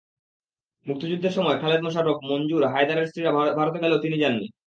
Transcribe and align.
মুক্তিযুদ্ধের 0.85 1.31
সময় 1.31 1.57
খালেদ 1.61 1.81
মোশাররফ, 1.83 2.17
মঞ্জুর, 2.23 2.63
হায়দারের 2.67 3.07
স্ত্রীরা 3.07 3.31
ভারতে 3.59 3.77
গেলেও 3.79 4.03
তিনি 4.05 4.15
যাননি। 4.19 4.45